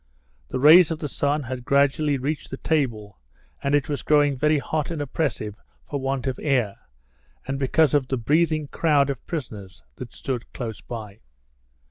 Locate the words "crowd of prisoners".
8.67-9.83